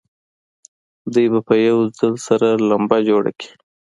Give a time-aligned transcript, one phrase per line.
[1.13, 3.49] دوی به په یوه ځل سره لمبه جوړه کړي.